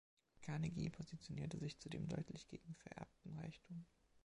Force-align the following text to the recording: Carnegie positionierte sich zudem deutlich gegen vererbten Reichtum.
Carnegie 0.41 0.89
positionierte 0.89 1.59
sich 1.59 1.77
zudem 1.77 2.07
deutlich 2.07 2.47
gegen 2.47 2.73
vererbten 2.73 3.35
Reichtum. 3.37 3.85